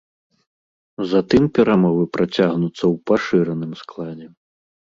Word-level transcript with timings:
Затым 1.11 1.43
перамовы 1.59 2.03
працягнуцца 2.17 2.77
ў 2.77 2.95
пашыраным 3.13 3.71
складзе. 3.83 4.27